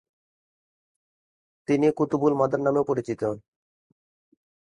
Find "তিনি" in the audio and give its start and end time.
1.67-1.87